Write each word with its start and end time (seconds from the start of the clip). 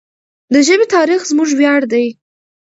د 0.53 0.55
ژبې 0.67 0.85
تاریخ 0.95 1.21
زموږ 1.31 1.49
ویاړ 1.59 1.81
دی. 1.91 2.05